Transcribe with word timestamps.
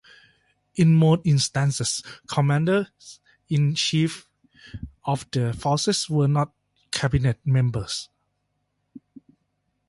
In 0.73 0.95
most 0.95 1.21
instances, 1.25 2.01
Commanders-in-Chief 2.25 4.27
of 5.05 5.29
the 5.29 5.53
Forces 5.53 6.09
were 6.09 6.27
not 6.27 6.53
cabinet 6.89 7.37
members. 7.45 8.09